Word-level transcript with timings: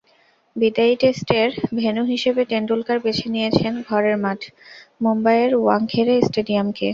বিদায়ী 0.55 0.93
টেস্টের 1.01 1.49
ভেন্যু 1.77 2.03
হিসেবে 2.13 2.41
টেন্ডুলকার 2.51 2.97
বেছে 3.05 3.27
নিয়েছেন 3.29 3.73
ঘরের 3.89 4.15
মাঠ 4.23 4.39
মুম্বাইয়ের 5.03 5.51
ওয়াংখেড়ে 5.57 6.15
স্টেডিয়ামকে। 6.27 6.87